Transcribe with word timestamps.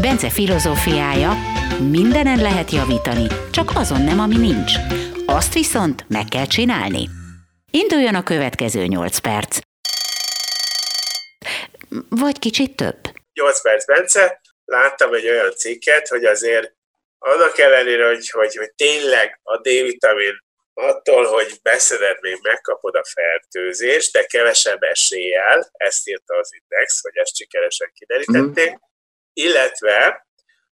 Bence 0.00 0.30
filozófiája, 0.30 1.30
mindenen 1.90 2.40
lehet 2.40 2.70
javítani, 2.70 3.26
csak 3.52 3.70
azon 3.74 4.02
nem, 4.02 4.20
ami 4.20 4.36
nincs. 4.36 4.72
Azt 5.26 5.54
viszont 5.54 6.04
meg 6.08 6.24
kell 6.24 6.46
csinálni. 6.46 7.08
Induljon 7.70 8.14
a 8.14 8.22
következő 8.22 8.84
8 8.84 9.18
perc. 9.18 9.58
Vagy 12.08 12.38
kicsit 12.38 12.76
több. 12.76 12.98
8 13.32 13.62
perc, 13.62 13.84
Bence. 13.86 14.40
Láttam 14.64 15.14
egy 15.14 15.28
olyan 15.28 15.50
cikket, 15.50 16.08
hogy 16.08 16.24
azért 16.24 16.72
annak 17.18 17.58
ellenére, 17.58 18.06
hogy, 18.06 18.30
hogy, 18.30 18.56
hogy 18.56 18.72
tényleg 18.76 19.40
a 19.42 19.56
D-vitamin 19.56 20.46
attól, 20.74 21.24
hogy 21.24 21.58
beszeded, 21.62 22.16
még 22.20 22.38
megkapod 22.42 22.94
a 22.94 23.04
fertőzést, 23.04 24.12
de 24.12 24.24
kevesebb 24.24 24.82
eséllyel, 24.82 25.70
ezt 25.72 26.08
írta 26.08 26.36
az 26.36 26.50
Index, 26.52 27.00
hogy 27.02 27.16
ezt 27.16 27.36
sikeresen 27.36 27.90
kiderítették, 27.94 28.70
mm. 28.70 28.87
Illetve, 29.38 30.26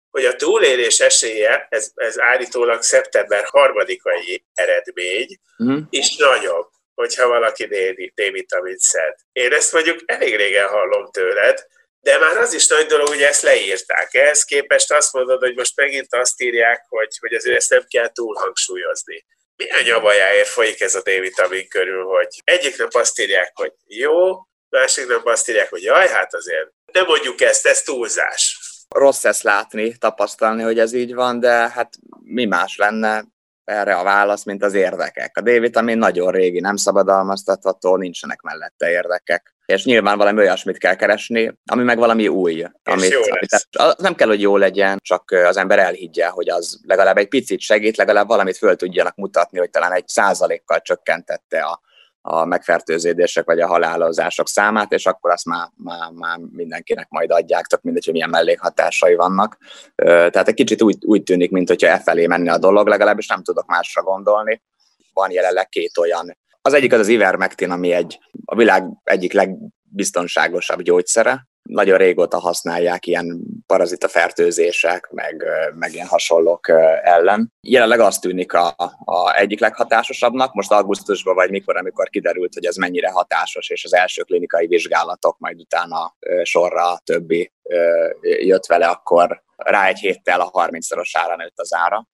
hogy 0.09 0.25
a 0.25 0.35
túlélés 0.35 0.99
esélye, 0.99 1.67
ez, 1.69 1.91
ez 1.95 2.19
állítólag 2.19 2.81
szeptember 2.81 3.43
harmadikai 3.45 4.45
eredmény, 4.53 5.39
mm. 5.63 5.77
is 5.89 6.15
nagyobb, 6.15 6.69
hogyha 6.95 7.27
valaki 7.27 7.65
D-vitamint 8.13 8.79
szed. 8.79 9.15
Én 9.31 9.53
ezt 9.53 9.73
mondjuk 9.73 9.99
elég 10.05 10.35
régen 10.35 10.67
hallom 10.67 11.11
tőled, 11.11 11.65
de 11.99 12.17
már 12.17 12.37
az 12.37 12.53
is 12.53 12.67
nagy 12.67 12.85
dolog, 12.85 13.07
hogy 13.07 13.21
ezt 13.21 13.41
leírták. 13.41 14.13
Ehhez 14.13 14.43
képest 14.43 14.91
azt 14.91 15.13
mondod, 15.13 15.39
hogy 15.39 15.55
most 15.55 15.75
megint 15.75 16.13
azt 16.13 16.41
írják, 16.41 16.85
hogy, 16.89 17.17
hogy 17.19 17.33
azért 17.33 17.55
ezt 17.55 17.69
nem 17.69 17.85
kell 17.87 18.11
túl 18.11 18.35
hangsúlyozni 18.35 19.25
milyen 19.57 19.83
nyavajáért 19.83 20.47
folyik 20.47 20.81
ez 20.81 20.95
a 20.95 21.01
D-vitamin 21.01 21.67
körül, 21.67 22.03
hogy 22.03 22.27
egyik 22.43 22.77
nap 22.77 22.93
azt 22.93 23.19
írják, 23.19 23.51
hogy 23.53 23.73
jó, 23.85 24.35
másik 24.69 25.07
nap 25.07 25.25
azt 25.25 25.49
írják, 25.49 25.69
hogy 25.69 25.83
jaj, 25.83 26.07
hát 26.07 26.33
azért 26.33 26.69
nem 26.93 27.05
mondjuk 27.07 27.41
ezt, 27.41 27.65
ez 27.65 27.81
túlzás. 27.81 28.59
Rossz 28.89 29.25
ezt 29.25 29.43
látni, 29.43 29.97
tapasztalni, 29.97 30.63
hogy 30.63 30.79
ez 30.79 30.93
így 30.93 31.13
van, 31.13 31.39
de 31.39 31.69
hát 31.69 31.93
mi 32.23 32.45
más 32.45 32.77
lenne 32.77 33.25
erre 33.63 33.95
a 33.95 34.03
válasz, 34.03 34.43
mint 34.43 34.63
az 34.63 34.73
érdekek. 34.73 35.37
A 35.37 35.41
D-vitamin 35.41 35.97
nagyon 35.97 36.31
régi, 36.31 36.59
nem 36.59 36.75
szabadalmaztatható, 36.75 37.95
nincsenek 37.95 38.41
mellette 38.41 38.89
érdekek 38.89 39.57
és 39.67 39.85
nyilván 39.85 40.17
valami 40.17 40.39
olyasmit 40.39 40.77
kell 40.77 40.95
keresni, 40.95 41.53
ami 41.65 41.83
meg 41.83 41.97
valami 41.97 42.27
új. 42.27 42.63
Amit, 42.83 43.15
amit 43.15 43.67
az 43.77 43.95
nem 43.97 44.15
kell, 44.15 44.27
hogy 44.27 44.41
jó 44.41 44.57
legyen, 44.57 44.99
csak 45.01 45.31
az 45.31 45.57
ember 45.57 45.79
elhiggye, 45.79 46.27
hogy 46.27 46.49
az 46.49 46.79
legalább 46.83 47.17
egy 47.17 47.27
picit 47.27 47.59
segít, 47.59 47.97
legalább 47.97 48.27
valamit 48.27 48.57
föl 48.57 48.75
tudjanak 48.75 49.15
mutatni, 49.15 49.57
hogy 49.59 49.69
talán 49.69 49.93
egy 49.93 50.07
százalékkal 50.07 50.81
csökkentette 50.81 51.59
a, 51.61 51.81
a 52.29 52.45
megfertőződések 52.45 53.45
vagy 53.45 53.59
a 53.59 53.67
halálozások 53.67 54.47
számát, 54.47 54.91
és 54.91 55.05
akkor 55.05 55.31
azt 55.31 55.45
már, 55.45 55.67
már, 55.75 56.11
már 56.11 56.37
mindenkinek 56.37 57.09
majd 57.09 57.31
adják, 57.31 57.65
tök 57.65 57.81
mindegy, 57.81 58.05
hogy 58.05 58.13
milyen 58.13 58.29
mellékhatásai 58.29 59.15
vannak. 59.15 59.57
Tehát 59.95 60.47
egy 60.47 60.53
kicsit 60.53 60.81
úgy, 60.81 60.97
úgy 61.05 61.23
tűnik, 61.23 61.51
mint 61.51 61.67
hogyha 61.67 61.87
e 61.87 61.99
felé 61.99 62.27
menne 62.27 62.51
a 62.51 62.57
dolog, 62.57 62.87
legalábbis 62.87 63.27
nem 63.27 63.43
tudok 63.43 63.65
másra 63.65 64.01
gondolni. 64.01 64.61
Van 65.13 65.31
jelenleg 65.31 65.69
két 65.69 65.97
olyan 65.97 66.37
az 66.67 66.73
egyik 66.73 66.93
az 66.93 66.99
az 66.99 67.07
ivermectin, 67.07 67.71
ami 67.71 67.91
egy, 67.91 68.19
a 68.45 68.55
világ 68.55 68.83
egyik 69.03 69.33
legbiztonságosabb 69.33 70.81
gyógyszere. 70.81 71.47
Nagyon 71.67 71.97
régóta 71.97 72.39
használják 72.39 73.05
ilyen 73.05 73.41
parazita 73.65 74.07
fertőzések, 74.07 75.09
meg, 75.11 75.45
meg 75.75 75.93
ilyen 75.93 76.07
hasonlók 76.07 76.69
ellen. 77.03 77.53
Jelenleg 77.61 77.99
azt 77.99 78.21
tűnik 78.21 78.53
a, 78.53 78.75
a 79.03 79.35
egyik 79.35 79.59
leghatásosabbnak, 79.59 80.53
most 80.53 80.71
augusztusban 80.71 81.35
vagy 81.35 81.49
mikor, 81.49 81.77
amikor 81.77 82.09
kiderült, 82.09 82.53
hogy 82.53 82.65
ez 82.65 82.75
mennyire 82.75 83.11
hatásos, 83.11 83.69
és 83.69 83.83
az 83.83 83.93
első 83.93 84.23
klinikai 84.23 84.67
vizsgálatok, 84.67 85.39
majd 85.39 85.59
utána 85.59 86.15
sorra 86.43 86.99
többi 87.03 87.51
jött 88.21 88.65
vele, 88.65 88.87
akkor 88.87 89.43
rá 89.55 89.87
egy 89.87 89.99
héttel 89.99 90.41
a 90.41 90.51
30-szorosára 90.51 91.37
nőtt 91.37 91.59
az 91.59 91.73
ára 91.73 92.07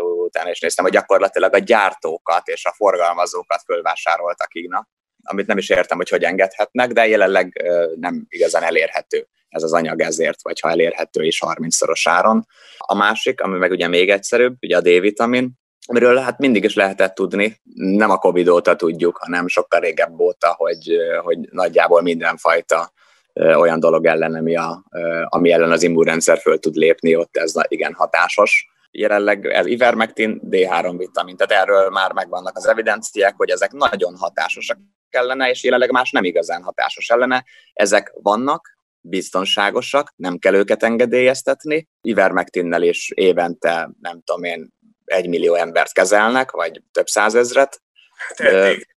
utána 0.00 0.50
is 0.50 0.60
néztem, 0.60 0.84
hogy 0.84 0.94
gyakorlatilag 0.94 1.54
a 1.54 1.58
gyártókat 1.58 2.48
és 2.48 2.64
a 2.64 2.72
forgalmazókat 2.72 3.62
fölvásároltak 3.64 4.54
Igna, 4.54 4.88
amit 5.26 5.46
nem 5.46 5.58
is 5.58 5.68
értem, 5.68 5.96
hogy 5.96 6.08
hogy 6.08 6.22
engedhetnek, 6.22 6.92
de 6.92 7.06
jelenleg 7.06 7.62
nem 7.96 8.26
igazán 8.28 8.62
elérhető 8.62 9.26
ez 9.48 9.62
az 9.62 9.72
anyag 9.72 10.00
ezért, 10.00 10.42
vagy 10.42 10.60
ha 10.60 10.70
elérhető 10.70 11.24
is 11.24 11.42
30-szoros 11.46 12.02
áron. 12.04 12.46
A 12.78 12.94
másik, 12.94 13.40
ami 13.40 13.58
meg 13.58 13.70
ugye 13.70 13.88
még 13.88 14.10
egyszerűbb, 14.10 14.56
ugye 14.60 14.76
a 14.76 14.80
D-vitamin, 14.80 15.50
amiről 15.86 16.16
hát 16.16 16.38
mindig 16.38 16.64
is 16.64 16.74
lehetett 16.74 17.14
tudni, 17.14 17.60
nem 17.74 18.10
a 18.10 18.18
Covid 18.18 18.48
óta 18.48 18.76
tudjuk, 18.76 19.16
hanem 19.16 19.48
sokkal 19.48 19.80
régebb 19.80 20.20
óta, 20.20 20.54
hogy, 20.56 20.96
hogy 21.22 21.38
nagyjából 21.50 22.02
mindenfajta 22.02 22.92
olyan 23.32 23.80
dolog 23.80 24.06
ellen, 24.06 24.34
ami, 24.34 24.56
a, 24.56 24.84
ami 25.24 25.52
ellen 25.52 25.70
az 25.70 25.82
immunrendszer 25.82 26.38
föl 26.38 26.58
tud 26.58 26.74
lépni, 26.74 27.16
ott 27.16 27.36
ez 27.36 27.52
igen 27.68 27.92
hatásos 27.92 28.66
jelenleg 28.90 29.46
ez 29.46 29.66
ivermectin, 29.66 30.40
D3 30.50 30.94
vitamin. 30.96 31.36
Tehát 31.36 31.62
erről 31.62 31.90
már 31.90 32.12
megvannak 32.12 32.56
az 32.56 32.66
evidenciák, 32.66 33.34
hogy 33.36 33.50
ezek 33.50 33.72
nagyon 33.72 34.16
hatásosak 34.16 34.78
ellene, 35.16 35.50
és 35.50 35.62
jelenleg 35.62 35.90
más 35.90 36.10
nem 36.10 36.24
igazán 36.24 36.62
hatásos 36.62 37.08
ellene. 37.08 37.44
Ezek 37.72 38.12
vannak, 38.14 38.78
biztonságosak, 39.00 40.12
nem 40.16 40.38
kell 40.38 40.54
őket 40.54 40.82
engedélyeztetni. 40.82 41.88
Ivermectinnel 42.00 42.82
is 42.82 43.10
évente, 43.14 43.90
nem 44.00 44.20
tudom 44.24 44.44
én, 44.44 44.74
egy 45.04 45.28
millió 45.28 45.54
embert 45.54 45.92
kezelnek, 45.92 46.50
vagy 46.50 46.82
több 46.92 47.06
százezret. 47.06 47.82
Hát 48.26 48.40
eddig 48.40 48.95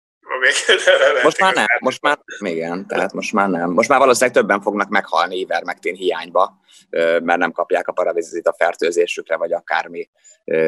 most 1.23 1.39
már 1.39 1.53
nem, 1.53 1.65
most 1.79 2.01
már 2.01 2.19
igen, 2.39 2.87
tehát 2.87 3.13
most 3.13 3.33
már 3.33 3.49
nem. 3.49 3.69
Most 3.69 3.89
már 3.89 3.99
valószínűleg 3.99 4.35
többen 4.35 4.61
fognak 4.61 4.89
meghalni 4.89 5.37
ivermectin 5.37 5.95
hiányba, 5.95 6.59
mert 6.89 7.37
nem 7.37 7.51
kapják 7.51 7.87
a 7.87 7.91
paravizit 7.91 8.47
a 8.47 8.55
fertőzésükre, 8.57 9.35
vagy 9.35 9.53
akármi 9.53 10.09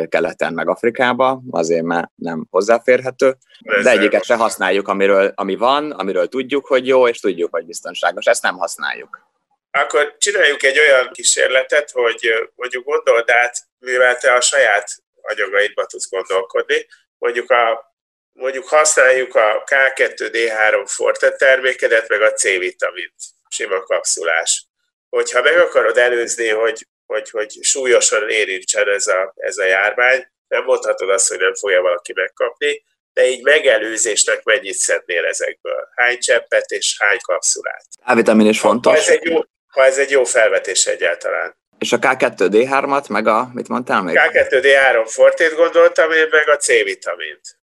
keleten, 0.09 0.53
meg 0.53 0.69
Afrikába, 0.69 1.41
azért 1.51 1.83
mert 1.83 2.11
nem 2.15 2.47
hozzáférhető. 2.49 3.37
De 3.83 3.89
egyiket 3.89 4.23
se 4.23 4.35
használjuk, 4.35 4.87
amiről, 4.87 5.31
ami 5.35 5.55
van, 5.55 5.91
amiről 5.91 6.27
tudjuk, 6.27 6.65
hogy 6.65 6.87
jó, 6.87 7.07
és 7.07 7.19
tudjuk, 7.19 7.51
hogy 7.51 7.65
biztonságos. 7.65 8.25
Ezt 8.25 8.43
nem 8.43 8.57
használjuk. 8.57 9.29
Akkor 9.71 10.15
csináljuk 10.17 10.63
egy 10.63 10.79
olyan 10.79 11.09
kísérletet, 11.11 11.91
hogy 11.91 12.49
mondjuk 12.55 12.85
gondold 12.85 13.29
át, 13.29 13.57
mivel 13.79 14.17
te 14.17 14.33
a 14.33 14.41
saját 14.41 14.89
anyagaidba 15.21 15.85
tudsz 15.85 16.09
gondolkodni, 16.09 16.85
mondjuk 17.17 17.51
a 17.51 17.90
mondjuk 18.33 18.67
használjuk 18.67 19.35
a 19.35 19.63
K2D3 19.65 20.83
Forte 20.85 21.31
termékedet, 21.31 22.09
meg 22.09 22.21
a 22.21 22.33
C-vitamint, 22.33 23.13
sima 23.49 23.79
kapszulás. 23.79 24.65
Hogyha 25.09 25.41
meg 25.41 25.57
akarod 25.57 25.97
előzni, 25.97 26.49
hogy, 26.49 26.87
hogy, 27.05 27.29
hogy 27.29 27.57
súlyosan 27.61 28.29
érintsen 28.29 28.89
ez 28.89 29.07
a, 29.07 29.33
ez 29.35 29.57
a 29.57 29.65
járvány, 29.65 30.27
nem 30.47 30.63
mondhatod 30.63 31.09
azt, 31.09 31.29
hogy 31.29 31.39
nem 31.39 31.55
fogja 31.55 31.81
valaki 31.81 32.13
megkapni, 32.15 32.83
de 33.13 33.27
így 33.27 33.43
megelőzésnek 33.43 34.43
mennyit 34.43 34.73
szednél 34.73 35.25
ezekből? 35.25 35.87
Hány 35.95 36.19
cseppet 36.19 36.71
és 36.71 36.95
hány 36.99 37.19
kapszulát? 37.21 37.85
A-vitamin 38.03 38.47
is 38.47 38.59
fontos. 38.59 38.93
Ha 38.93 38.99
ez 38.99 39.09
egy 39.09 39.29
jó, 39.29 39.39
ha 39.67 39.85
ez 39.85 39.97
egy 39.97 40.11
jó 40.11 40.23
felvetés 40.23 40.85
egyáltalán. 40.85 41.59
És 41.79 41.91
a 41.91 41.99
K2D3-at, 41.99 43.09
meg 43.09 43.27
a, 43.27 43.49
mit 43.53 43.67
mondtál 43.67 44.01
még? 44.01 44.19
K2D3 44.19 45.05
fortét 45.05 45.55
gondoltam 45.55 46.11
én, 46.11 46.27
meg 46.31 46.49
a 46.49 46.57
C-vitamint. 46.57 47.59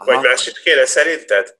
Aha. 0.00 0.14
Vagy 0.14 0.24
másik 0.24 0.54
kéne 0.64 0.84
szerinted? 0.84 1.58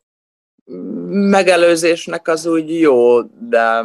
Megelőzésnek 1.10 2.28
az 2.28 2.46
úgy 2.46 2.80
jó, 2.80 3.22
de, 3.22 3.82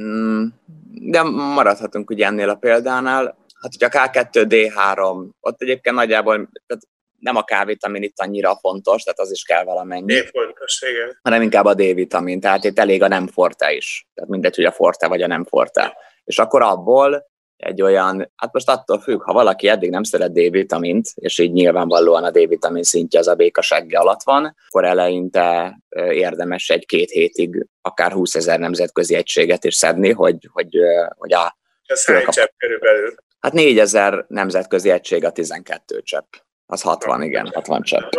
mm, 0.00 0.46
de 0.92 1.22
maradhatunk 1.22 2.10
ugye 2.10 2.26
ennél 2.26 2.48
a 2.48 2.54
példánál. 2.54 3.24
Hát 3.62 3.74
ugye 3.74 3.86
a 3.86 4.10
K2D3, 4.10 5.26
ott 5.40 5.62
egyébként 5.62 5.94
nagyjából 5.94 6.50
tehát 6.66 6.82
nem 7.18 7.36
a 7.36 7.42
K-vitamin 7.42 8.02
itt 8.02 8.20
annyira 8.20 8.56
fontos, 8.56 9.02
tehát 9.02 9.18
az 9.18 9.30
is 9.30 9.42
kell 9.42 9.64
valamennyi. 9.64 10.20
D 10.20 10.28
fontos, 10.32 10.82
igen. 10.90 11.18
Hanem 11.22 11.42
inkább 11.42 11.64
a 11.64 11.74
D-vitamin, 11.74 12.40
tehát 12.40 12.64
itt 12.64 12.78
elég 12.78 13.02
a 13.02 13.08
nem 13.08 13.26
forte 13.26 13.72
is. 13.72 14.06
Tehát 14.14 14.30
mindegy, 14.30 14.54
hogy 14.54 14.64
a 14.64 14.72
forte 14.72 15.08
vagy 15.08 15.22
a 15.22 15.26
nem 15.26 15.44
forte. 15.44 15.96
És 16.24 16.38
akkor 16.38 16.62
abból 16.62 17.26
egy 17.56 17.82
olyan, 17.82 18.32
hát 18.36 18.52
most 18.52 18.68
attól 18.68 19.00
függ, 19.00 19.22
ha 19.22 19.32
valaki 19.32 19.68
eddig 19.68 19.90
nem 19.90 20.02
szeret 20.02 20.32
D-vitamint, 20.32 21.08
és 21.14 21.38
így 21.38 21.52
nyilvánvalóan 21.52 22.24
a 22.24 22.30
D-vitamin 22.30 22.82
szintje 22.82 23.18
az 23.18 23.28
a 23.28 23.34
béka 23.34 23.62
segge 23.62 23.98
alatt 23.98 24.22
van, 24.24 24.56
akkor 24.68 24.84
eleinte 24.84 25.78
érdemes 26.10 26.70
egy-két 26.70 27.10
hétig 27.10 27.66
akár 27.80 28.12
20 28.12 28.34
ezer 28.34 28.58
nemzetközi 28.58 29.14
egységet 29.14 29.64
is 29.64 29.74
szedni, 29.74 30.12
hogy, 30.12 30.48
hogy, 30.52 30.78
hogy 31.16 31.32
a... 31.32 31.56
Ez 31.86 32.04
hány 32.04 32.26
csepp 32.28 32.50
körülbelül? 32.56 33.14
Hát 33.40 33.52
4000 33.52 34.24
nemzetközi 34.28 34.90
egység 34.90 35.24
a 35.24 35.30
12 35.30 36.02
csepp. 36.02 36.32
Az 36.66 36.82
60, 36.82 37.22
igen, 37.22 37.50
60 37.54 37.82
csepp 37.82 38.12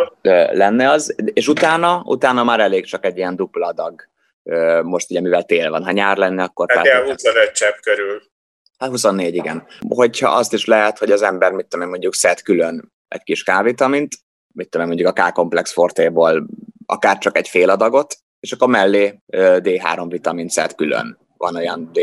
lenne 0.52 0.90
az. 0.90 1.14
És 1.32 1.48
utána, 1.48 2.02
utána 2.04 2.44
már 2.44 2.60
elég 2.60 2.86
csak 2.86 3.04
egy 3.04 3.16
ilyen 3.16 3.36
dupla 3.36 3.66
adag. 3.66 4.08
Most 4.82 5.10
ugye 5.10 5.20
mivel 5.20 5.44
tél 5.44 5.70
van, 5.70 5.84
ha 5.84 5.90
nyár 5.90 6.16
lenne, 6.16 6.42
akkor... 6.42 6.66
Hát 6.70 6.84
ilyen 6.84 7.04
25 7.04 7.52
csepp 7.52 7.74
körül. 7.80 8.22
Hát 8.78 8.90
24, 8.90 9.34
igen. 9.34 9.66
Hogyha 9.88 10.30
azt 10.30 10.52
is 10.52 10.64
lehet, 10.64 10.98
hogy 10.98 11.10
az 11.10 11.22
ember, 11.22 11.52
mit 11.52 11.66
tudom 11.66 11.84
én, 11.84 11.90
mondjuk 11.90 12.14
szed 12.14 12.42
külön 12.42 12.92
egy 13.08 13.22
kis 13.22 13.42
kávitamint, 13.42 14.14
mit 14.54 14.68
tudom 14.68 14.86
én, 14.86 14.94
mondjuk 14.94 15.18
a 15.18 15.30
K-komplex 15.30 15.72
fortéból 15.72 16.46
akár 16.86 17.18
csak 17.18 17.36
egy 17.36 17.48
fél 17.48 17.70
adagot, 17.70 18.16
és 18.40 18.52
akkor 18.52 18.68
mellé 18.68 19.20
D3 19.32 20.06
vitamin 20.08 20.48
szed 20.48 20.74
külön. 20.74 21.18
Van 21.36 21.56
olyan 21.56 21.90
D, 21.92 21.98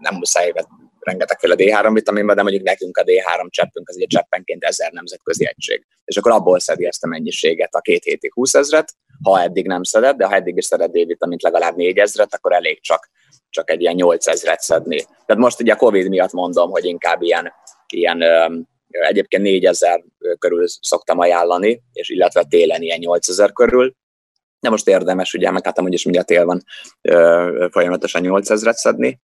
nem 0.00 0.14
muszáj 0.14 0.52
rengetegféle 1.00 1.54
D3 1.58 1.90
vitaminba, 1.92 2.34
de 2.34 2.42
mondjuk 2.42 2.64
nekünk 2.64 2.96
a 2.96 3.02
D3 3.02 3.48
cseppünk 3.48 3.88
az 3.88 4.00
egy 4.00 4.06
cseppenként 4.08 4.64
ezer 4.64 4.92
nemzetközi 4.92 5.46
egység. 5.46 5.86
És 6.04 6.16
akkor 6.16 6.32
abból 6.32 6.60
szedi 6.60 6.86
ezt 6.86 7.04
a 7.04 7.06
mennyiséget 7.06 7.74
a 7.74 7.80
két 7.80 8.04
hétig 8.04 8.32
20 8.32 8.54
ezret, 8.54 8.92
ha 9.22 9.42
eddig 9.42 9.66
nem 9.66 9.82
szedett, 9.82 10.16
de 10.16 10.26
ha 10.26 10.34
eddig 10.34 10.56
is 10.56 10.64
szedett 10.64 10.90
D-vitamint 10.90 11.42
legalább 11.42 11.76
4 11.76 11.98
ezret, 11.98 12.34
akkor 12.34 12.52
elég 12.52 12.80
csak, 12.80 13.10
csak 13.50 13.70
egy 13.70 13.80
ilyen 13.80 13.94
8 13.94 14.26
ezret 14.26 14.60
szedni. 14.60 15.06
Tehát 15.26 15.42
most 15.42 15.60
ugye 15.60 15.72
a 15.72 15.76
Covid 15.76 16.08
miatt 16.08 16.32
mondom, 16.32 16.70
hogy 16.70 16.84
inkább 16.84 17.22
ilyen, 17.22 17.52
ilyen 17.86 18.22
egyébként 18.88 19.42
4000 19.42 20.04
körül 20.38 20.64
szoktam 20.80 21.18
ajánlani, 21.18 21.82
és 21.92 22.08
illetve 22.08 22.44
télen 22.44 22.82
ilyen 22.82 22.98
8000 22.98 23.52
körül, 23.52 23.94
de 24.60 24.70
most 24.70 24.88
érdemes, 24.88 25.34
ugye, 25.34 25.50
meg 25.50 25.64
hát 25.64 25.78
amúgy 25.78 25.92
is 25.92 26.04
mindjárt 26.04 26.26
tél 26.26 26.44
van 26.44 26.62
folyamatosan 27.70 28.22
8000-et 28.24 28.72
szedni, 28.72 29.20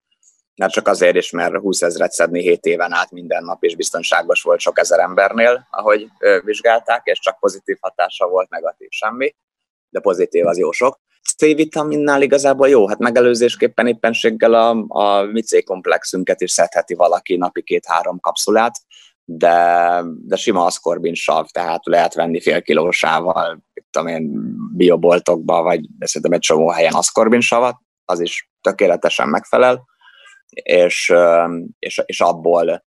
mert 0.56 0.72
csak 0.72 0.88
azért 0.88 1.16
is, 1.16 1.32
mert 1.32 1.58
20 1.58 1.82
ezeret 1.82 2.12
szedni 2.12 2.42
7 2.42 2.66
éven 2.66 2.94
át 2.94 3.12
minden 3.12 3.44
nap, 3.44 3.64
és 3.64 3.76
biztonságos 3.76 4.42
volt 4.42 4.60
sok 4.60 4.80
ezer 4.80 5.00
embernél, 5.00 5.68
ahogy 5.72 6.08
vizsgálták, 6.44 7.02
és 7.04 7.20
csak 7.20 7.40
pozitív 7.40 7.78
hatása 7.80 8.28
volt, 8.28 8.50
negatív 8.50 8.90
semmi, 8.90 9.36
de 9.90 10.00
pozitív 10.00 10.48
az 10.48 10.58
jó 10.58 10.72
sok. 10.72 11.00
C-vitaminnál 11.38 12.22
igazából 12.22 12.70
jó, 12.70 12.88
hát 12.88 13.00
megelőzésképpen 13.00 13.88
éppenséggel 13.88 14.54
a, 14.54 14.86
a 14.88 15.24
micé 15.24 15.62
komplexünket 15.62 16.42
is 16.42 16.52
szedheti 16.52 16.94
valaki 16.94 17.36
napi 17.36 17.64
két-három 17.64 18.20
kapszulát, 18.20 18.76
de, 19.26 20.02
de 20.26 20.36
sima 20.36 20.66
aszkorbin 20.66 21.14
sav, 21.14 21.46
tehát 21.46 21.86
lehet 21.86 22.14
venni 22.14 22.42
fél 22.42 22.62
kilósával, 22.62 23.64
tudom 23.90 24.08
én, 24.08 24.32
bioboltokba, 24.76 25.62
vagy 25.62 25.86
szerintem 26.00 26.32
egy 26.32 26.40
csomó 26.40 26.70
helyen 26.70 26.94
aszkorbin 26.94 27.42
savat, 27.42 27.76
az 28.06 28.20
is 28.20 28.50
tökéletesen 28.62 29.28
megfelel 29.28 29.90
és, 30.52 31.14
és, 31.80 32.02
és 32.06 32.22
abból 32.22 32.84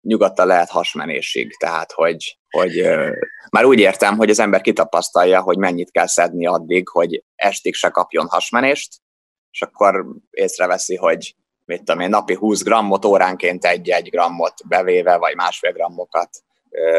nyugodtan 0.00 0.46
lehet 0.46 0.70
hasmenésig, 0.70 1.56
tehát 1.56 1.92
hogy, 1.92 2.38
hogy 2.50 2.88
már 3.50 3.64
úgy 3.64 3.78
értem, 3.78 4.16
hogy 4.16 4.30
az 4.30 4.38
ember 4.38 4.60
kitapasztalja, 4.60 5.40
hogy 5.40 5.58
mennyit 5.58 5.90
kell 5.90 6.06
szedni 6.06 6.46
addig, 6.46 6.88
hogy 6.88 7.24
estig 7.34 7.74
se 7.74 7.88
kapjon 7.88 8.26
hasmenést, 8.26 9.00
és 9.50 9.62
akkor 9.62 10.06
észreveszi, 10.30 10.96
hogy 10.96 11.34
mit 11.64 11.82
tudom 11.82 12.00
én, 12.00 12.08
napi 12.08 12.34
20 12.34 12.62
grammot, 12.62 13.04
óránként 13.04 13.64
egy-egy 13.64 14.10
grammot 14.10 14.54
bevéve, 14.68 15.16
vagy 15.16 15.34
másfél 15.34 15.72
grammokat 15.72 16.30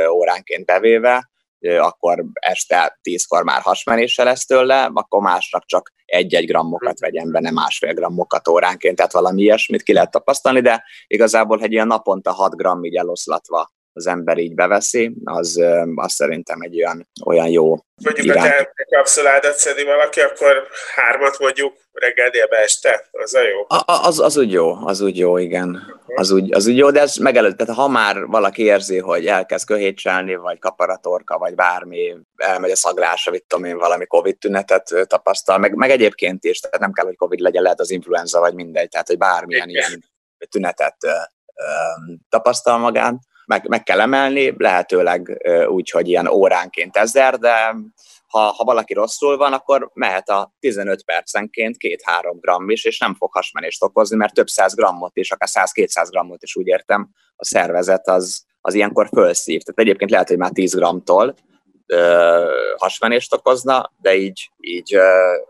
óránként 0.10 0.66
bevéve, 0.66 1.31
akkor 1.80 2.26
este 2.34 3.00
tízkor 3.02 3.44
már 3.44 3.62
hasmenéssel 3.62 4.26
lesz 4.26 4.46
tőle, 4.46 4.90
akkor 4.94 5.22
másnap 5.22 5.66
csak 5.66 5.94
egy-egy 6.06 6.46
grammokat 6.46 7.00
vegyen 7.00 7.32
benne, 7.32 7.52
másfél 7.52 7.94
grammokat 7.94 8.48
óránként, 8.48 8.96
tehát 8.96 9.12
valami 9.12 9.42
ilyesmit 9.42 9.84
ki 9.84 9.94
lehet 9.94 10.12
tapasztalni, 10.12 10.62
de 10.62 10.84
igazából 11.08 11.62
egy 11.62 11.72
ilyen 11.72 11.88
naponta 11.88 12.32
6 12.32 12.56
gramm 12.56 12.84
így 12.84 12.96
eloszlatva 12.96 13.72
az 13.94 14.08
ember 14.08 14.38
így 14.38 14.56
beveszi, 14.56 15.14
az, 15.24 15.64
az 15.96 16.12
szerintem 16.12 16.62
egy 16.62 16.76
olyan, 16.76 17.10
olyan 17.26 17.48
jó 17.48 17.78
Mondjuk, 18.04 18.26
irány. 18.26 18.50
ha 18.50 18.50
te 18.50 18.86
kapszuládat 18.96 19.58
szedi 19.58 19.84
valaki, 19.84 20.20
akkor 20.20 20.68
hármat 20.96 21.40
mondjuk 21.40 21.74
reggel 21.92 22.30
délbe 22.30 22.58
este, 22.58 23.08
az 23.12 23.34
a 23.34 23.42
jó? 23.42 23.60
A, 23.68 24.08
az, 24.08 24.20
az 24.20 24.38
úgy 24.38 24.52
jó, 24.52 24.88
az 24.88 25.02
úgy 25.02 25.18
jó, 25.18 25.38
igen. 25.38 26.00
Az 26.16 26.32
úgy, 26.32 26.54
az 26.54 26.68
úgy 26.68 26.78
jó, 26.78 26.92
de 26.92 27.02
ez 27.02 27.16
megelőtt, 27.16 27.58
tehát 27.58 27.76
ha 27.76 27.88
már 27.88 28.26
valaki 28.26 28.64
érzi, 28.64 28.98
hogy 28.98 29.28
elkezd 29.28 29.66
köhétselni, 29.66 30.36
vagy 30.36 30.60
kaparatorka, 30.60 31.38
vagy 31.38 31.56
bármi, 31.56 32.16
elmegy 32.36 32.72
a 32.72 32.76
szaglása, 32.76 33.32
mit 33.32 33.46
tudom 33.48 33.66
én, 33.66 33.78
valami 33.78 34.06
Covid 34.06 34.38
tünetet 34.38 34.94
tapasztal, 35.08 35.58
meg, 35.58 35.76
meg 35.76 35.90
egyébként 35.90 36.44
is, 36.44 36.60
tehát 36.60 36.80
nem 36.80 36.92
kell, 36.92 37.06
hogy 37.06 37.16
Covid 37.16 37.40
legyen, 37.40 37.64
lehet 37.64 37.80
az 37.80 37.92
influenza, 37.92 38.40
vagy 38.40 38.54
mindegy, 38.54 38.90
tehát 38.90 39.08
hogy 39.08 39.18
bármilyen 39.18 39.70
ilyen 39.70 40.04
tünetet 40.50 40.98
tapasztal 42.30 42.78
magán, 42.78 43.20
meg, 43.46 43.68
meg 43.68 43.84
kell 43.84 44.00
emelni, 44.00 44.54
lehetőleg 44.58 45.42
úgy, 45.68 45.90
hogy 45.90 46.08
ilyen 46.08 46.28
óránként 46.28 46.98
ezer, 46.98 47.38
de 47.38 47.76
ha, 48.28 48.40
ha 48.40 48.64
valaki 48.64 48.94
rosszul 48.94 49.38
van, 49.38 49.54
akkor 49.54 49.90
mehet 49.94 50.30
a 50.30 50.54
15 50.60 51.04
percenként 51.04 51.76
2-3 51.80 51.98
gramm 52.40 52.70
is, 52.70 52.86
és 52.86 53.00
nem 53.00 53.16
fog 53.16 53.32
hasmenést 53.32 53.84
okozni, 53.84 54.18
mert 54.18 54.34
több 54.34 54.48
száz 54.48 54.76
grammot 54.76 55.18
is, 55.18 55.32
akár 55.32 55.68
100-200 55.76 56.08
grammot 56.10 56.44
is 56.44 56.56
úgy 56.56 56.68
értem, 56.68 57.10
a 57.36 57.46
szervezet 57.46 58.08
az, 58.08 58.44
az 58.62 58.74
ilyenkor 58.74 59.08
fölszív. 59.08 59.62
Tehát 59.62 59.80
egyébként 59.80 60.12
lehet, 60.12 60.28
hogy 60.28 60.38
már 60.38 60.52
10 60.52 60.76
grammtól 60.76 61.36
hasmenést 62.78 63.34
okozna, 63.34 63.92
de 64.02 64.16
így, 64.16 64.52
így 64.58 64.96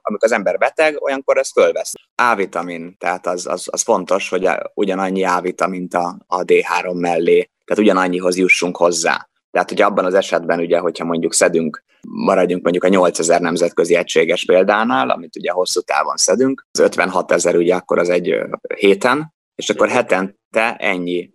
amikor 0.02 0.24
az 0.24 0.32
ember 0.32 0.58
beteg, 0.58 1.02
olyankor 1.02 1.38
ez 1.38 1.52
fölvesz. 1.52 1.92
A-vitamin, 2.16 2.96
tehát 2.98 3.28
az, 3.28 3.48
az, 3.48 3.68
az 3.72 3.82
fontos, 3.82 4.30
hogy 4.30 4.50
ugyanannyi 4.74 5.24
A-vitamint 5.24 5.94
a, 5.94 6.18
a 6.28 6.42
D3 6.42 7.00
mellé 7.00 7.51
tehát 7.66 7.84
ugyanannyihoz 7.84 8.38
jussunk 8.38 8.78
hozzá. 8.78 9.30
Tehát, 9.52 9.70
hogy 9.70 9.82
abban 9.82 10.06
az 10.06 10.14
esetben, 10.14 10.60
ugye, 10.60 10.78
hogyha 10.78 11.06
mondjuk 11.06 11.34
szedünk, 11.34 11.84
maradjunk 12.08 12.64
mondjuk 12.64 12.84
a 12.84 12.88
8000 12.88 13.42
nemzetközi 13.42 13.96
egységes 13.96 14.46
példánál, 14.46 15.10
amit 15.10 15.36
ugye 15.36 15.52
hosszú 15.52 15.82
távon 15.82 16.18
szedünk, 16.18 16.66
az 16.72 16.80
56 16.80 17.32
ezer 17.32 17.56
ugye 17.56 17.76
akkor 17.76 18.00
az 18.00 18.10
egy 18.10 18.36
héten, 18.76 19.34
és 19.56 19.70
akkor 19.70 19.90
hetente 19.90 20.76
ennyi 20.78 21.34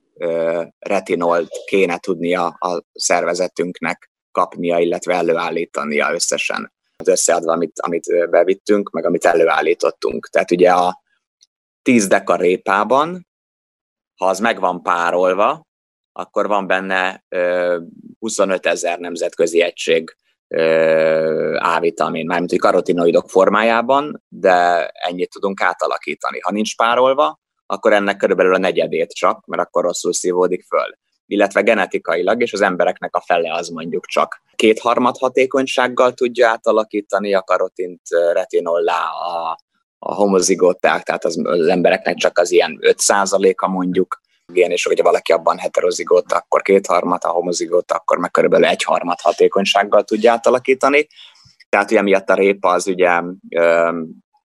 retinolt 0.79 1.49
kéne 1.67 1.99
tudnia 1.99 2.47
a 2.47 2.83
szervezetünknek 2.93 4.11
kapnia, 4.33 4.79
illetve 4.79 5.15
előállítania 5.15 6.13
összesen. 6.13 6.73
Összeadva, 7.05 7.53
amit, 7.53 7.81
amit 7.81 8.31
bevittünk, 8.31 8.91
meg 8.91 9.05
amit 9.05 9.25
előállítottunk. 9.25 10.29
Tehát 10.29 10.51
ugye 10.51 10.71
a 10.71 11.03
10 11.83 12.07
deka 12.07 12.37
répában, 12.37 13.27
ha 14.17 14.27
az 14.27 14.41
meg 14.41 14.61
van 14.61 14.83
párolva, 14.83 15.67
akkor 16.17 16.47
van 16.47 16.67
benne 16.67 17.25
25 18.19 18.67
ezer 18.67 18.99
nemzetközi 18.99 19.63
egység 19.63 20.17
A-vitamin, 21.59 22.27
mármint 22.27 22.51
hogy 22.51 22.59
karotinoidok 22.59 23.31
formájában, 23.31 24.23
de 24.29 24.87
ennyit 24.87 25.31
tudunk 25.31 25.63
átalakítani. 25.63 26.39
Ha 26.41 26.53
nincs 26.53 26.77
párolva, 26.77 27.41
akkor 27.67 27.93
ennek 27.93 28.17
körülbelül 28.17 28.55
a 28.55 28.59
negyedét 28.59 29.13
csak, 29.13 29.47
mert 29.47 29.63
akkor 29.63 29.85
rosszul 29.85 30.13
szívódik 30.13 30.65
föl. 30.65 30.97
Illetve 31.27 31.61
genetikailag, 31.61 32.43
és 32.43 32.53
az 32.53 32.61
embereknek 32.61 33.17
a 33.17 33.21
fele 33.21 33.55
az 33.55 33.69
mondjuk 33.69 34.07
csak 34.07 34.43
kétharmad 34.55 35.17
hatékonysággal 35.19 36.13
tudja 36.13 36.49
átalakítani 36.49 37.35
a 37.35 37.43
karotint 37.43 38.01
retinollá 38.33 39.05
a, 39.05 39.59
a 39.99 40.15
homozigóták, 40.15 41.03
tehát 41.03 41.25
az, 41.25 41.41
az 41.43 41.67
embereknek 41.67 42.17
csak 42.17 42.39
az 42.39 42.51
ilyen 42.51 42.79
5%-a 42.81 43.69
mondjuk, 43.69 44.21
igen, 44.53 44.71
és 44.71 44.85
hogyha 44.85 45.05
valaki 45.05 45.33
abban 45.33 45.59
heterozigót, 45.59 46.33
akkor 46.33 46.63
kétharmad, 46.63 47.23
ha 47.23 47.31
homozigót, 47.31 47.93
akkor 47.93 48.19
meg 48.19 48.31
körülbelül 48.31 48.67
egyharmad 48.67 49.21
hatékonysággal 49.21 50.03
tudja 50.03 50.33
átalakítani. 50.33 51.07
Tehát 51.69 51.91
ugye 51.91 52.03
miatt 52.03 52.29
a 52.29 52.35
répa 52.35 52.69
az 52.69 52.87
ugye, 52.87 53.23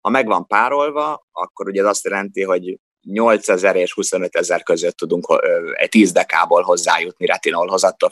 ha 0.02 0.10
meg 0.10 0.46
párolva, 0.48 1.28
akkor 1.32 1.68
ugye 1.68 1.82
az 1.82 1.88
azt 1.88 2.04
jelenti, 2.04 2.44
hogy 2.44 2.80
8000 3.02 3.76
és 3.76 3.94
25 3.94 4.36
ezer 4.36 4.64
között 4.64 4.98
tudunk 4.98 5.28
egy 5.74 5.90
10 5.90 6.12
dekából 6.12 6.62
hozzájutni 6.62 7.26
retinolhoz, 7.26 7.84
attól 7.84 8.12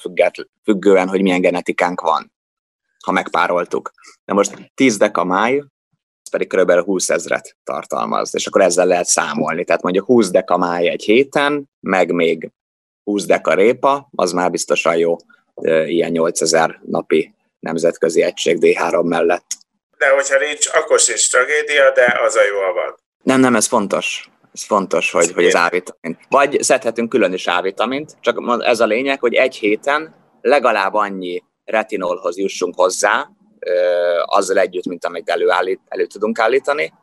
függően, 0.63 1.07
hogy 1.07 1.21
milyen 1.21 1.41
genetikánk 1.41 2.01
van, 2.01 2.33
ha 3.03 3.11
megpároltuk. 3.11 3.91
Na 4.25 4.33
most 4.33 4.71
10 4.73 4.97
deka 4.97 5.23
máj, 5.23 5.63
pedig 6.29 6.47
kb. 6.47 6.71
20 6.71 7.09
ezret 7.09 7.57
tartalmaz, 7.63 8.35
és 8.35 8.47
akkor 8.47 8.61
ezzel 8.61 8.85
lehet 8.85 9.05
számolni. 9.05 9.63
Tehát 9.63 9.81
mondjuk 9.81 10.05
20 10.05 10.29
deka 10.29 10.57
máj 10.57 10.89
egy 10.89 11.03
héten, 11.03 11.69
meg 11.79 12.11
még 12.11 12.51
20 13.03 13.25
deka 13.25 13.53
répa, 13.53 14.09
az 14.15 14.31
már 14.31 14.51
biztosan 14.51 14.97
jó 14.97 15.15
ilyen 15.85 16.11
8000 16.11 16.79
napi 16.85 17.33
nemzetközi 17.59 18.21
egység 18.21 18.57
D3 18.61 19.03
mellett. 19.03 19.45
De 19.97 20.09
hogyha 20.09 20.37
nincs, 20.39 20.67
akkor 20.73 20.99
sincs 20.99 21.31
tragédia, 21.31 21.91
de 21.91 22.19
az 22.25 22.35
a 22.35 22.43
jó 22.43 22.73
van. 22.73 22.95
Nem, 23.23 23.39
nem, 23.39 23.55
ez 23.55 23.67
fontos. 23.67 24.29
Ez 24.53 24.63
fontos, 24.63 25.11
hogy, 25.11 25.31
hogy 25.31 25.45
az 25.45 25.55
A-vitamin. 25.55 26.17
Vagy 26.29 26.61
szedhetünk 26.61 27.09
külön 27.09 27.33
is 27.33 27.47
A-vitamint, 27.47 28.17
csak 28.19 28.63
ez 28.63 28.79
a 28.79 28.85
lényeg, 28.85 29.19
hogy 29.19 29.33
egy 29.33 29.55
héten 29.55 30.15
legalább 30.41 30.93
annyi 30.93 31.43
retinolhoz 31.65 32.37
jussunk 32.37 32.75
hozzá, 32.75 33.29
azzal 34.25 34.57
együtt, 34.57 34.85
mint 34.85 35.05
amit 35.05 35.29
előállít, 35.29 35.81
elő 35.87 36.05
tudunk 36.05 36.39
állítani, 36.39 36.93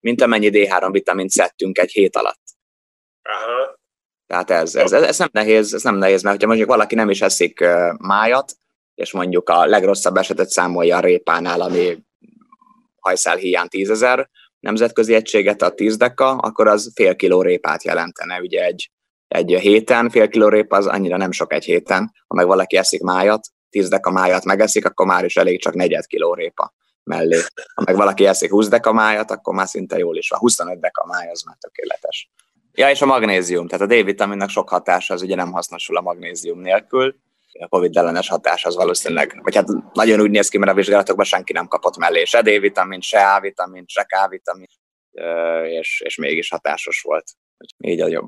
mint 0.00 0.22
amennyi 0.22 0.50
D3 0.52 0.88
vitamint 0.90 1.30
szedtünk 1.30 1.78
egy 1.78 1.90
hét 1.90 2.16
alatt. 2.16 2.42
Aha. 3.22 3.76
Tehát 4.26 4.50
ez, 4.50 4.74
ez, 4.74 4.92
ez, 4.92 5.02
ez, 5.02 5.18
nem 5.18 5.28
nehéz, 5.32 5.74
ez 5.74 5.82
nem 5.82 5.96
nehéz, 5.96 6.22
mert 6.22 6.40
ha 6.40 6.46
mondjuk 6.46 6.68
valaki 6.68 6.94
nem 6.94 7.10
is 7.10 7.22
eszik 7.22 7.64
májat, 7.98 8.52
és 8.94 9.12
mondjuk 9.12 9.48
a 9.48 9.66
legrosszabb 9.66 10.16
esetet 10.16 10.48
számolja 10.48 10.96
a 10.96 11.00
répánál, 11.00 11.60
ami 11.60 11.98
hajszál 13.00 13.36
hiány 13.36 13.68
tízezer 13.68 14.30
nemzetközi 14.60 15.14
egységet 15.14 15.62
a 15.62 15.70
10 15.70 15.96
deka, 15.96 16.30
akkor 16.30 16.68
az 16.68 16.92
fél 16.94 17.16
kiló 17.16 17.42
répát 17.42 17.84
jelentene. 17.84 18.40
Ugye 18.40 18.64
egy, 18.64 18.90
egy 19.28 19.54
héten 19.60 20.10
fél 20.10 20.28
kiló 20.28 20.48
répa 20.48 20.76
az 20.76 20.86
annyira 20.86 21.16
nem 21.16 21.32
sok 21.32 21.52
egy 21.52 21.64
héten. 21.64 22.12
Ha 22.26 22.34
meg 22.34 22.46
valaki 22.46 22.76
eszik 22.76 23.02
májat, 23.02 23.46
10 23.70 23.88
deka 23.88 24.10
májat 24.10 24.44
megeszik, 24.44 24.84
akkor 24.84 25.06
már 25.06 25.24
is 25.24 25.36
elég 25.36 25.60
csak 25.60 25.74
negyed 25.74 26.06
kiló 26.06 26.34
répa 26.34 26.74
mellé. 27.02 27.38
Ha 27.74 27.82
meg 27.86 27.96
valaki 27.96 28.26
eszik 28.26 28.50
20 28.50 28.68
deka 28.68 28.92
májat, 28.92 29.30
akkor 29.30 29.54
már 29.54 29.68
szinte 29.68 29.98
jól 29.98 30.16
is 30.16 30.28
van. 30.28 30.38
25 30.38 30.80
deka 30.80 31.06
máj 31.06 31.30
az 31.30 31.42
már 31.42 31.56
tökéletes. 31.60 32.30
Ja, 32.72 32.90
és 32.90 33.02
a 33.02 33.06
magnézium, 33.06 33.68
tehát 33.68 33.90
a 33.90 33.94
D-vitaminnak 33.94 34.48
sok 34.48 34.68
hatása 34.68 35.14
az 35.14 35.22
ugye 35.22 35.34
nem 35.34 35.52
hasznosul 35.52 35.96
a 35.96 36.00
magnézium 36.00 36.60
nélkül. 36.60 37.16
A 37.60 37.68
Covid 37.68 37.96
ellenes 37.96 38.28
hatás 38.28 38.64
az 38.64 38.76
valószínűleg, 38.76 39.40
vagy 39.42 39.54
hát 39.54 39.66
nagyon 39.92 40.20
úgy 40.20 40.30
néz 40.30 40.48
ki, 40.48 40.58
mert 40.58 40.70
a 40.70 40.74
vizsgálatokban 40.74 41.24
senki 41.24 41.52
nem 41.52 41.66
kapott 41.66 41.96
mellé 41.96 42.24
se 42.24 42.42
D-vitamin, 42.42 43.00
se 43.00 43.34
A-vitamin, 43.34 43.84
se 43.86 44.02
K-vitamin, 44.02 44.66
és, 45.64 46.00
és 46.04 46.16
mégis 46.16 46.48
hatásos 46.48 47.00
volt. 47.00 47.24
Így 47.78 48.00
a 48.00 48.06
jobb, 48.06 48.26